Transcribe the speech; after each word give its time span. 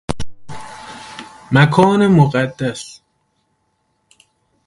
مکان 1.53 2.07
مقدس 2.07 3.01